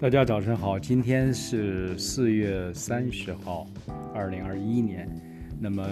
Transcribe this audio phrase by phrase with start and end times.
[0.00, 3.66] 大家早晨好，今天是四月三十号，
[4.14, 5.10] 二零二一年。
[5.58, 5.84] 那么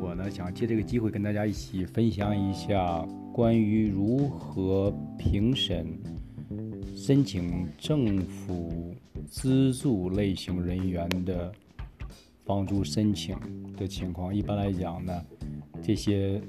[0.00, 5.86] 我呢想借这个机会跟大家一起分享一下关于如何评审
[6.96, 8.92] 申请政府
[9.28, 11.52] 资助类型人员的
[12.44, 13.36] 帮助申请
[13.76, 14.34] 的情况。
[14.34, 15.24] 一般来讲呢，
[15.80, 16.42] 这些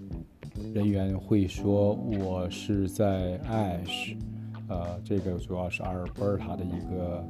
[0.73, 4.15] 人员会说我是在 ASH。
[4.69, 7.23] 呃，这个主要是阿尔伯塔的一个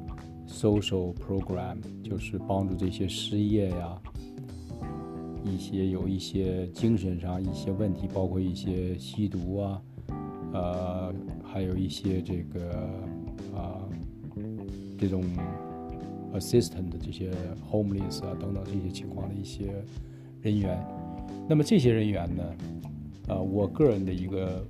[0.47, 4.01] social program，就是帮助这些失业呀，
[5.43, 9.81] 一些有一些精神上一些问题，包括一些吸毒啊，
[10.51, 11.13] 呃，
[11.43, 12.89] 还有一些这个
[13.55, 13.85] 啊
[14.97, 15.23] 这种
[16.33, 17.31] assistant 的这些
[17.71, 19.71] homeless 啊等等这些情况的一些
[20.41, 20.83] 人员。
[21.47, 22.43] 那么这些人员呢，
[23.27, 24.65] 呃，我个人的一个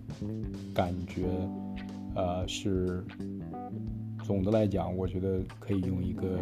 [0.74, 1.30] 感觉。
[2.18, 3.06] 呃，是
[4.24, 6.40] 总的来讲，我觉得可以用一个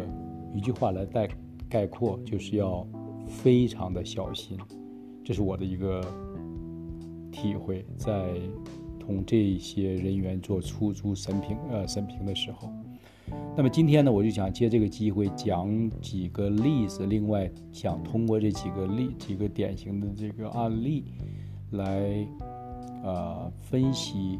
[0.54, 1.28] 一句话来概
[1.68, 2.86] 概括，就是要
[3.26, 4.58] 非常的小心。
[5.22, 6.00] 这是我的一个
[7.30, 8.40] 体会，在
[8.98, 12.72] 同这些人员做出租审评呃审评的时候。
[13.54, 21.04] 那么今天呢，我就想借这个机会讲几个例子，另外想通过这几个例几个典型的这个案例
[21.72, 22.26] 来
[23.04, 24.38] 呃分析。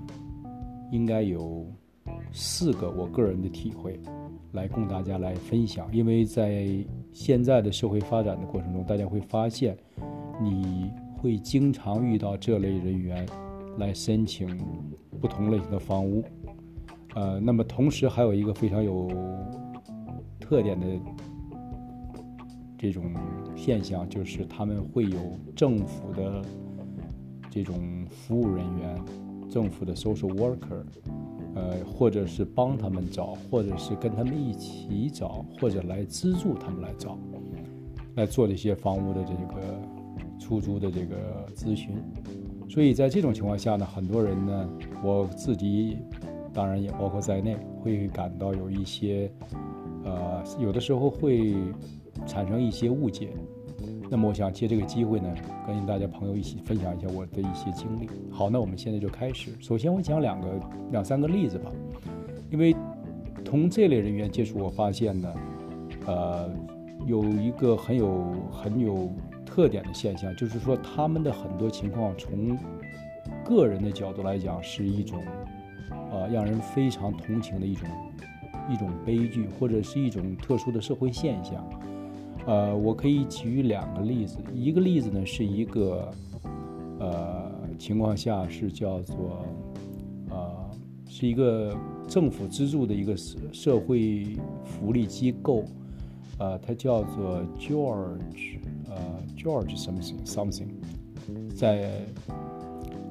[0.90, 1.66] 应该有
[2.32, 3.98] 四个我个人的体会，
[4.52, 5.88] 来供大家来分享。
[5.92, 6.68] 因为在
[7.12, 9.76] 现在的社会发展的过程中，大家会发现，
[10.40, 13.26] 你会经常遇到这类人员
[13.78, 14.46] 来申请
[15.20, 16.22] 不同类型的房屋。
[17.14, 19.08] 呃，那么同时还有一个非常有
[20.38, 20.86] 特点的
[22.78, 23.12] 这种
[23.56, 25.18] 现象，就是他们会有
[25.54, 26.42] 政府的
[27.50, 29.04] 这种服务人员。
[29.48, 30.82] 政府的 social worker，
[31.54, 37.18] 呃，或者是帮他们找，或者是跟他们一起找，或者来资助他们来找，
[38.16, 39.80] 来做这些房屋的这个
[40.38, 41.96] 出租的这个咨询。
[42.68, 44.68] 所以在这种情况下呢，很多人呢，
[45.02, 45.98] 我自己
[46.52, 49.30] 当然也包括在内，会感到有一些，
[50.04, 51.54] 呃，有的时候会
[52.26, 53.30] 产生一些误解。
[54.08, 55.34] 那么我想借这个机会呢，
[55.66, 58.08] 跟大家朋友一起分享一下我的一些经历。
[58.30, 59.50] 好，那我们现在就开始。
[59.60, 60.48] 首先我讲两个、
[60.92, 61.70] 两三个例子吧，
[62.50, 62.74] 因为
[63.44, 65.34] 同这类人员接触，我发现呢，
[66.06, 66.50] 呃，
[67.06, 69.10] 有一个很有很有
[69.44, 72.56] 特点的现象，就是说他们的很多情况从
[73.44, 75.20] 个人的角度来讲，是一种
[76.12, 77.88] 呃让人非常同情的一种
[78.70, 81.68] 一种悲剧，或者是一种特殊的社会现象。
[82.46, 84.38] 呃，我可以举两个例子。
[84.54, 86.08] 一个例子呢，是一个，
[87.00, 89.44] 呃，情况下是叫做，
[90.30, 90.70] 呃，
[91.08, 95.64] 是一个政府资助的一个社社会福利机构，
[96.38, 98.58] 呃，它叫做 George，
[98.88, 98.96] 呃
[99.36, 100.68] ，George something something，
[101.52, 101.90] 在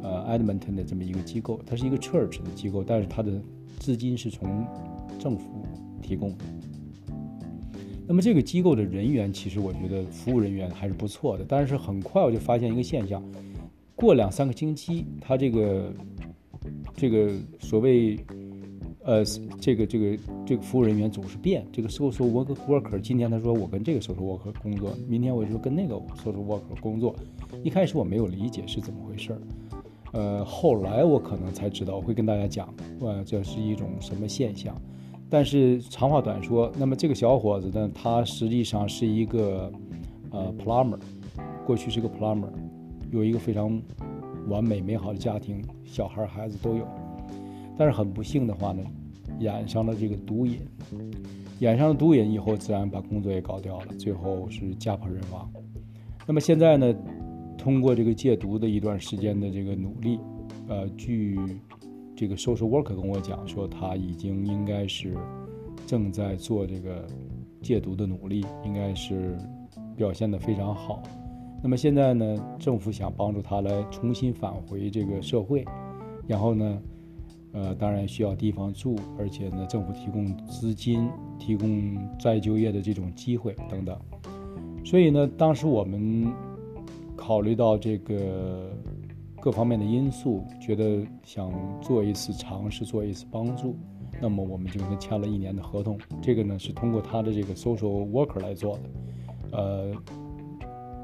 [0.01, 3.34] 呃 Edmonton 的这么一个机构，它是一个 church 的机构，但是它的
[3.79, 4.66] 资金是从
[5.19, 5.66] 政府
[6.01, 6.34] 提供。
[8.07, 11.45] 那么这个机构的人员，其实我觉得服务人员还是不错的。
[11.47, 13.23] 但是很快我就发现一个现象，
[13.95, 15.93] 过两三个星期，他这个
[16.95, 18.19] 这个所谓
[19.03, 19.23] 呃
[19.59, 21.65] 这个这个这个服务人员总是变。
[21.71, 27.15] 这个 social worker 今天他说我跟这个 social worker 工作，明天我就跟那个 social worker 工作。
[27.63, 29.41] 一开始我没有理解是怎么回事儿，
[30.11, 34.79] 呃，后来我可能才知道，我会跟大家讲，呃，这是一种什么现象。
[35.30, 39.72] 但是长话短说，那么这个小伙子呢，他实际上是一个
[40.30, 41.00] 呃 plumber，
[41.66, 42.47] 过去是个 plumber，
[43.12, 43.81] 有一个非常
[44.47, 46.88] 完美美好的家庭，小孩孩子都有。
[47.78, 48.84] 但是很不幸的话呢，
[49.40, 50.59] 染上了这个毒瘾，
[51.59, 55.52] 染上了毒瘾以后，自然把工作也搞掉了，最后是家破人亡。
[56.28, 56.96] 那么现在呢，
[57.57, 60.19] 通过这个戒毒的一段时间的这个努力，
[60.68, 61.38] 呃，据。
[62.15, 65.17] 这个 social worker 跟我讲说，他已经应该是
[65.85, 67.06] 正在做这个
[67.62, 69.38] 戒毒的努力，应该是
[69.97, 71.03] 表现得非常好。
[71.62, 75.65] 那么现在呢，政府想帮助他来重新返回这个社会，
[76.25, 76.81] 然后呢，
[77.51, 83.97] 呃，当然需要地方住，而且呢，政府提供资金、提供再就业的这种机会等等。
[84.85, 86.31] 所以呢，当时我们
[87.15, 88.71] 考虑到这个。
[89.45, 93.75] 各方面的因素，觉得想做一次尝试，做一次帮助，
[94.19, 96.00] 那么我们就跟他签了一年的合同。
[96.19, 98.81] 这个呢是通过他的这个 social worker 来做的。
[99.51, 99.94] 呃，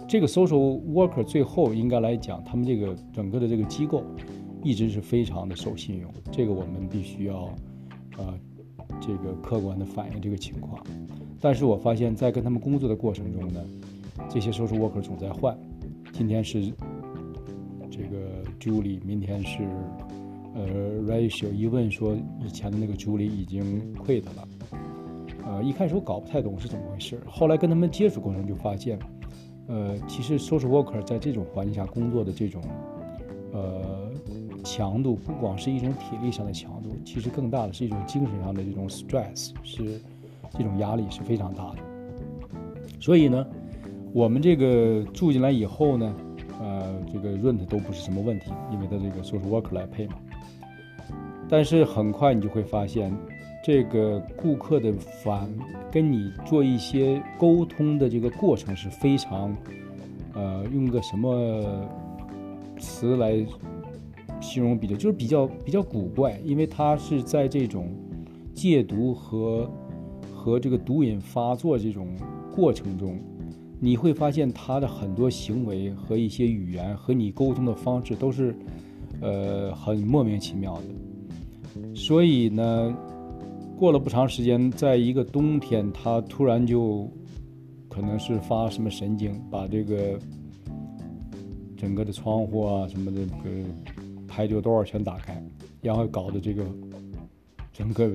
[0.07, 4.03] 这个 social worker 最后应该来讲，他们这个整个的这个机构
[4.63, 6.11] 一直是非常的守信用。
[6.31, 7.47] 这个我们必须要
[8.17, 8.33] 呃
[8.99, 10.83] 这个客观的反映这个情况。
[11.39, 13.63] 但是我发现，在跟他们工作的过程中呢，
[14.27, 15.55] 这些 social worker 总在换，
[16.11, 16.73] 今天是
[18.61, 19.63] Julie，明天是
[20.53, 21.51] 呃 Rachel。
[21.51, 24.47] 一问说以前的那个 Julie 已经 quit 了，
[25.45, 28.99] 呃，一开始我搞不太懂是怎么回事，后来跟他们接触过程就发现，
[29.67, 32.61] 呃，其实 social worker 在这种环境下工作的这种
[33.51, 34.11] 呃
[34.63, 39.99] 强度，不光是一种体力上的强度，其实更大的是一种精神上的这种 stress 是。
[40.57, 41.77] 这种压力是非常大的，
[42.99, 43.47] 所以呢，
[44.11, 46.13] 我们这个住进来以后呢，
[46.61, 50.13] 呃，这个 rent 都不是什么问题，因为他这个 social worker 来配嘛。
[51.49, 53.11] 但是很快你就会发现，
[53.63, 54.93] 这个顾客的
[55.23, 55.49] 反
[55.91, 59.53] 跟你做一些沟通的这个过程是非常，
[60.33, 61.89] 呃，用个什么
[62.79, 63.45] 词来
[64.39, 67.89] 形容比较，就是比较比较古怪，因为他是在这种
[68.53, 69.69] 戒毒和
[70.33, 72.07] 和这个毒瘾发作这种
[72.55, 73.19] 过程中，
[73.83, 78.55] 你会发现他的很多行为和一些语言和你沟通的方式都是，
[79.19, 81.95] 呃，很莫名其妙的。
[81.95, 82.95] 所以呢，
[83.79, 87.09] 过了不长时间，在一个冬天，他突然就
[87.89, 90.19] 可能是发什么神经，把这个
[91.75, 93.49] 整个的窗户啊什么的个
[94.27, 95.43] 排球道全打开，
[95.81, 96.63] 然后搞得这个
[97.73, 98.11] 整个。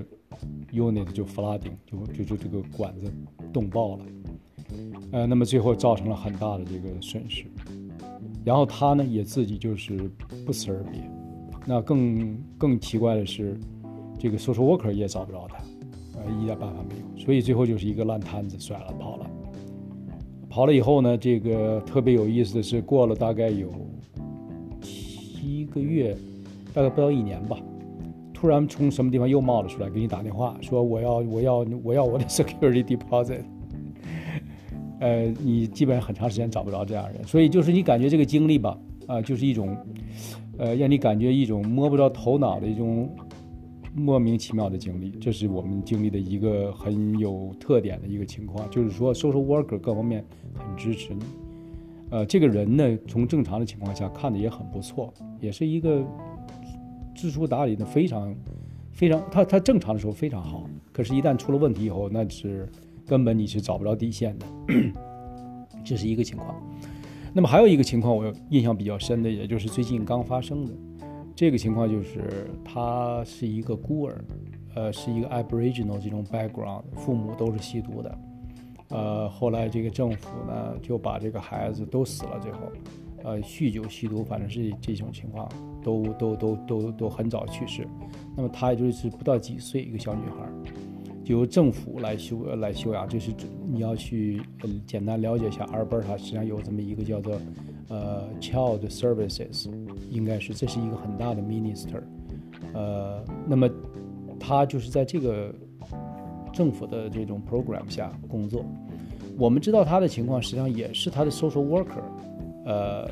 [0.71, 3.11] unit 就 flooding 就就就这个管子
[3.55, 4.05] 冻爆了，
[5.13, 7.45] 呃，那么最后造成了很大的这个损失，
[8.45, 10.11] 然后他呢也自己就是
[10.45, 11.01] 不辞而别，
[11.65, 13.59] 那更更奇怪的是，
[14.19, 15.57] 这个 social worker 也找不着他，
[16.19, 19.31] 呃，一点办法没有，所以最后就是一个烂摊子甩了跑了，
[20.49, 23.71] 跑了以后呢，这个特别有意思的是，过了大概有
[24.83, 26.17] 七个月，
[26.75, 27.59] 大概不到一年吧。
[28.33, 33.43] 突然从什么地方又冒了出来，给你打电话说我要我要我要我的 security deposit。
[35.01, 39.77] 呃，你基本上很长时间找不着这样人，所以就是你感觉这个经历吧，啊，就是一种，
[40.59, 43.09] 呃，让你感觉一种摸不着头脑的一种
[43.95, 45.11] 莫名其妙的经历。
[45.21, 51.23] 这是我们经历的一个很有特点的一个情况，就是说 social worker 各方面很支持你。
[52.11, 56.05] 呃，这个人呢，从正常的情况下看的也很不错，也是一个。
[57.19, 58.37] 知书达理的非常，
[58.93, 62.69] 非常，他他正常的时候非常好，可是，一旦出了问题以后，那是
[63.07, 64.47] 根本你是找不着底线的，
[65.85, 66.55] 这是一个情况。
[67.33, 70.73] 那么还有一个情况，我印象比较深的，也就是最近刚发生的
[71.35, 74.25] 这个情况，就是他是一个孤儿，
[74.75, 78.19] 呃，是一个 Aboriginal 这种 background，父母都是吸毒的，
[78.89, 82.59] 呃，后来这个政府呢就把这个孩子都死了，最后。
[83.25, 85.49] 呃，酗酒、吸毒，反正是这种情况，
[85.83, 87.85] 都都都都都很早去世。
[88.37, 90.47] 那么她也就是不到几岁，一个小女孩，
[91.27, 93.09] 由政府来修来修养。
[93.09, 93.33] 就是
[93.71, 94.41] 你要去
[94.87, 97.41] 简单了解一下，阿尔伯塔实际上有这么一个叫做
[97.89, 99.71] 呃 Child Services，
[100.11, 102.03] 应该是这是一个很大的 Minister。
[102.73, 103.69] 呃，那么
[104.39, 105.55] 他就是在这个
[106.53, 108.65] 政府的这种 program 下工作。
[109.39, 112.03] 我们知道他的情况，实际上也是他的 social worker。
[112.65, 113.09] 呃，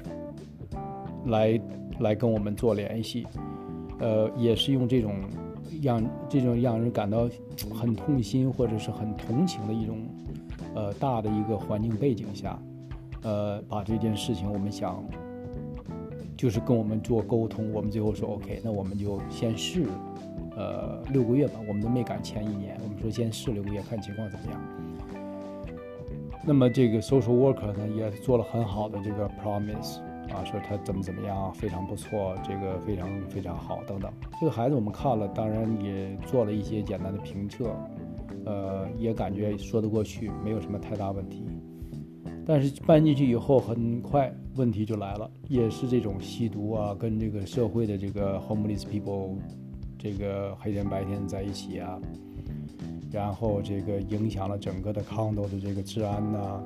[1.27, 1.61] 来
[2.01, 3.27] 来跟我们做联系，
[4.01, 5.15] 呃，也是用这种
[5.83, 7.29] 让这种让人感到
[7.75, 9.99] 很痛心或者是很同情的一种
[10.75, 12.59] 呃大的一个环境背景下，
[13.23, 15.05] 呃，把这件事情我们想
[16.37, 19.85] 就是跟我们做沟通，我们最后说 OK，那我们就先试
[20.57, 24.61] 呃六个月吧，我们都没敢签一年，我们说先试六个月看情况怎么样。
[26.47, 30.01] 那么这个 social worker 呢，也做了很好的这个 promise
[30.31, 34.13] 啊，说他怎么怎么样，非常不错，这个非常非常好等等。
[34.41, 37.75] 这个孩子我们看了，当然也做了一些简单的评测，
[38.45, 41.45] 呃，也感觉说得过去，没有什么太大问题。
[42.47, 49.37] 但是搬进去以后，很快问题就来了，也是这种吸毒啊，跟这个社会的这个 homeless people，
[49.99, 51.99] 这个黑天白天在一起啊。
[53.11, 56.61] 然后这个影响了整个的 condo 的这个治安呐，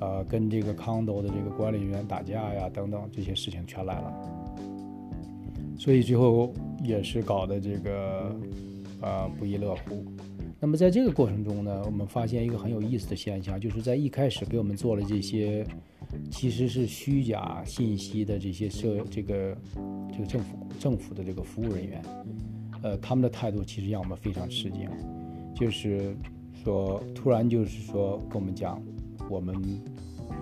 [0.00, 4.12] 呃，跟这个 condo 的这个管理人员打架呀，等等这些事情全来了，
[5.76, 6.52] 所以最后
[6.82, 8.36] 也是搞得这个
[9.00, 10.04] 呃不亦乐乎。
[10.60, 15.64] 那么在这个过程中呢，我们发现一个很有意思的现象，就是在一开始给我们做了这些
[16.30, 19.56] 其实是虚假信息的这些社这个
[20.12, 22.02] 这个政府政府的这个服务人员，
[22.82, 24.88] 呃，他们的态度其实让我们非常吃惊。
[25.54, 26.16] 就是
[26.64, 28.82] 说，突然就是说跟我们讲，
[29.28, 29.54] 我们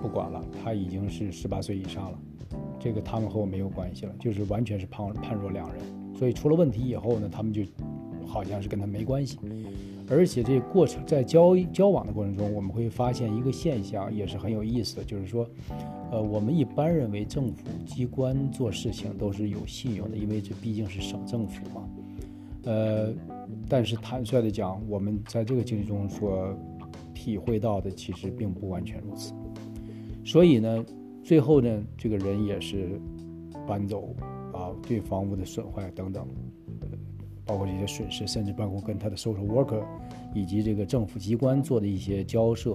[0.03, 2.19] 不管了，他已经是十八岁以上了，
[2.79, 5.83] 这个他们和我没有关系了，就是完全是判判若两人。
[6.19, 7.63] 所以出了问题以后呢，他们就
[8.27, 9.39] 好像是跟他没关系。
[10.09, 15.45] 而且这过程在交交往的过程中，我们会发现一个现象，也是很有意思的，就是说，
[16.13, 21.89] 呃，我们一般认为政府机关做事情都是有信用的，因为这毕竟是省政府嘛。
[22.63, 23.13] 呃，
[23.69, 26.57] 但是坦率的讲，我们在这个经历中所
[27.17, 29.33] 体会到的，其实并不完全如此。
[30.23, 30.85] 所以呢，
[31.25, 33.01] 最后呢，这个人也是
[33.67, 34.15] 搬走
[34.53, 36.29] 啊，对房屋的损坏等等。
[37.47, 39.81] 包括这些损失，甚至包括跟他的 social worker
[40.35, 42.75] 以及这个政府机关做的一些交涉，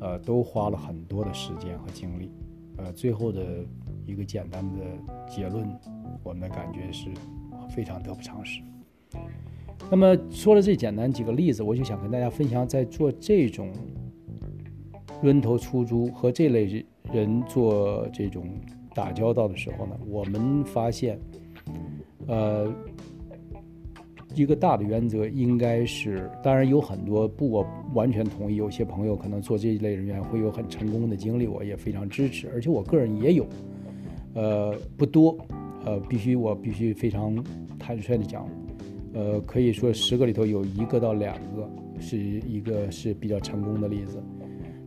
[0.00, 2.30] 呃，都花了很多的时间和精力。
[2.76, 3.64] 呃，最后的
[4.04, 4.80] 一个简单的
[5.26, 5.66] 结论，
[6.22, 7.08] 我们的感觉是
[7.70, 8.60] 非常得不偿失。
[9.90, 13.72] 那么说了这简单几个例子，我就想跟大家分享，在做这种
[15.22, 18.44] 轮头出租和这类人做这种
[18.94, 21.18] 打交道的时候呢，我们发现，
[22.26, 22.72] 呃。
[24.34, 28.56] 一个大的原则应该是，当然有很多不，我完全同意。
[28.56, 32.46] 有些朋友可能做这一类人员会有很成功的经历，我也非常支持。
[32.52, 33.46] 而且我个人也有，
[34.34, 35.38] 呃，不多，
[35.86, 37.42] 呃，必须我必须非常
[37.78, 38.46] 坦率的讲，
[39.16, 41.66] 呃，可以说十个里头有一个到两个
[41.98, 44.22] 是一个是比较成功的例子。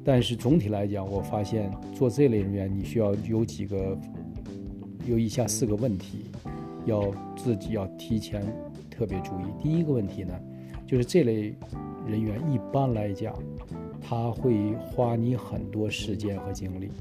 [0.05, 3.98] 但是总体来讲，我发现做这类人员，你需要有几个，
[5.07, 6.25] 有以下四个问题，
[6.86, 8.43] 要自己要提前。
[8.91, 10.33] 特别注意，第一个问题呢，
[10.86, 11.55] 就是这类
[12.05, 13.33] 人员一般来讲，
[14.01, 16.91] 他会花你很多时间和精力。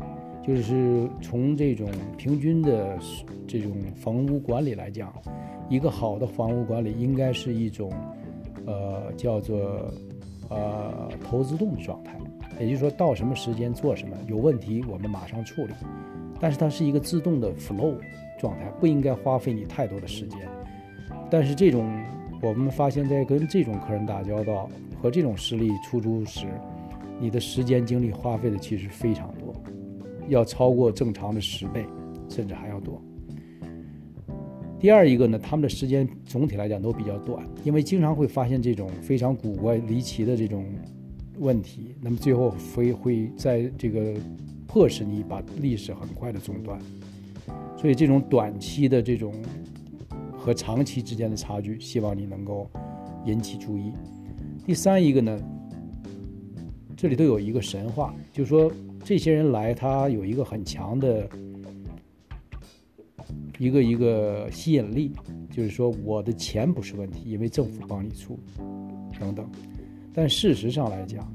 [0.47, 2.97] 就是从这种平均的
[3.47, 5.12] 这种房屋管理来讲，
[5.68, 7.92] 一个好的房屋管理应该是一种，
[8.66, 9.92] 呃，叫做
[10.48, 12.18] 呃投资动的状态。
[12.58, 15.72] 也就是说到什么时间做什么，有问题我们马上处理。
[16.40, 17.94] 但是它是一个自动的 flow
[18.38, 20.38] 状态，不应该花费你太多的时间。
[21.30, 21.88] 但是这种，
[22.40, 24.68] 我们发现，在跟这种客人打交道
[25.02, 26.46] 和这种实力出租时，
[27.20, 29.54] 你的时间精力花费的其实非常多，
[30.28, 31.84] 要超过正常的十倍，
[32.28, 33.00] 甚至还要多。
[34.80, 40.64] 第二一个呢，他们的时间总体来讲都比较短，因为经常会发现这种非常古怪离奇的这种
[41.38, 44.14] 问题，那么最后会会在这个
[44.66, 46.80] 迫使你把历史很快的中断，
[47.76, 49.32] 所以这种短期的这种。
[50.40, 52.70] 和长期之间的差距，希望你能够
[53.26, 53.92] 引起注意。
[54.64, 55.38] 第三一个呢，
[56.97, 58.73] 这里头有一个神话，就是说
[59.04, 61.28] 这些人来，他有一个很强的
[63.59, 65.12] 一个一个吸引力，
[65.50, 68.38] 就是说我的钱不是问题，因为政府帮你出
[69.19, 69.50] 等等。
[70.15, 71.33] 但事实上来讲，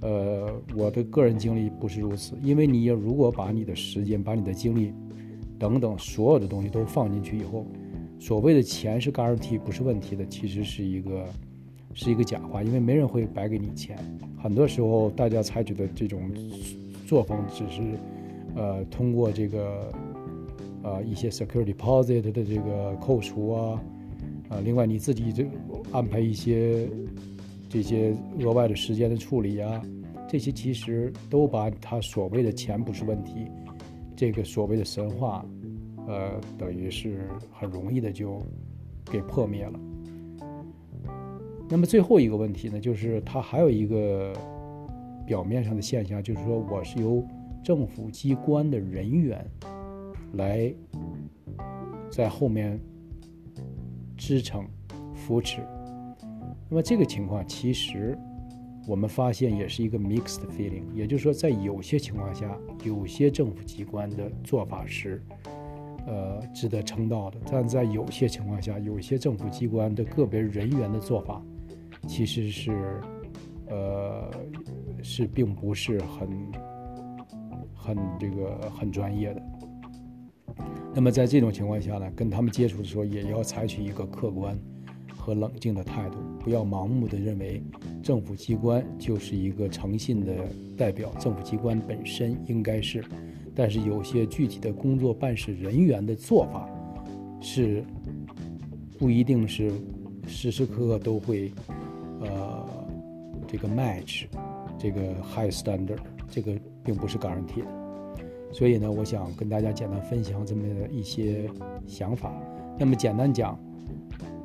[0.00, 4.92] 呃，我的个人经历不是如此，因为你如果把你的时间、把你的精力
[5.58, 7.66] 等等所有的东西都放进去以后。
[8.18, 11.24] 所谓的钱是 guarantee 不是问题的，其实是一个
[11.94, 13.96] 是一个假话，因为没人会白给你钱。
[14.36, 16.30] 很多时候，大家采取的这种
[17.06, 17.80] 作风只是，
[18.56, 19.90] 呃，通过这个
[20.82, 23.82] 呃一些 security deposit 的这个扣除啊，
[24.48, 25.46] 啊，另外你自己这
[25.92, 26.88] 安排一些
[27.68, 29.82] 这些额外的时间的处理啊，
[30.28, 33.46] 这些其实都把他所谓的钱不是问题，
[34.16, 35.44] 这个所谓的神话。
[36.08, 38.42] 呃，等于是很容易的就
[39.04, 39.78] 给破灭了。
[41.68, 44.32] 那么最后一个问题呢，就是它还有一个
[45.24, 47.24] 表面上的现象，就是说我是由
[47.62, 49.48] 政府机关的人员
[50.34, 50.72] 来
[52.10, 52.80] 在后面
[54.16, 54.66] 支撑、
[55.14, 55.60] 扶持。
[56.68, 58.18] 那么这个情况其实
[58.86, 65.22] 我们发现也是一个 mixed feeling，也就是说，在有些情况下，有些政府机关的做法是。
[66.06, 71.42] 呃，值得称道的，但在有些情况下，有些政府机关的个别人员的做法，
[72.08, 73.00] 其实是，
[73.68, 74.30] 呃，
[75.02, 76.28] 是并不是很，
[77.74, 79.42] 很这个很专业的。
[80.94, 84.58] 那么在这种情况下呢，跟他们接触的时候，也要采取一个客观
[85.16, 87.62] 和冷静的态度，不要盲目的认为
[88.02, 90.34] 政府机关就是一个诚信的
[90.76, 93.04] 代表，政府机关本身应该是。
[93.54, 96.68] 但是有些具体的工作办事人员的做法，
[97.40, 97.84] 是
[98.98, 99.70] 不一定是
[100.26, 101.52] 时时刻刻都会，
[102.20, 102.66] 呃，
[103.46, 104.24] 这个 match
[104.78, 106.52] 这个 high standard，这个
[106.84, 107.79] 并不是 guarantee 的。
[108.52, 111.48] 所以呢，我想跟大家简单分享这么一些
[111.86, 112.32] 想法。
[112.78, 113.58] 那么简单讲，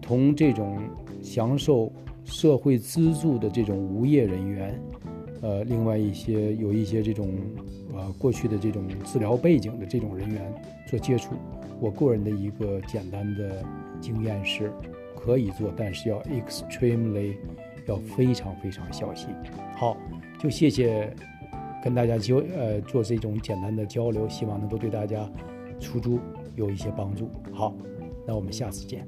[0.02, 0.78] 同这种
[1.22, 1.92] 享受
[2.24, 4.80] 社会资助的这种无业人员。
[5.42, 7.30] 呃，另外一些有一些这种，
[7.94, 10.54] 呃，过去的这种治疗背景的这种人员
[10.88, 11.36] 做接触，
[11.80, 13.64] 我个人的一个简单的
[14.02, 14.72] 经验是，
[15.16, 17.36] 可以做，但是要 extremely
[17.86, 19.30] 要非常非常小心。
[19.76, 19.96] 好，
[20.40, 21.14] 就谢谢
[21.86, 25.30] 跟大家交呃做这种简单的交流，希望能够对大家
[25.80, 26.20] 出租
[26.56, 27.30] 有一些帮助。
[27.54, 27.76] 好，
[28.26, 29.08] 那我们下次见。